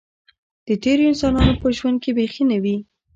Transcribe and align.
د 0.67 0.69
تېرو 0.83 1.03
انسانانو 1.11 1.53
په 1.61 1.67
ژوند 1.77 1.97
کې 2.03 2.11
بیخي 2.17 2.43
نه 2.51 2.57
وې. 2.63 2.75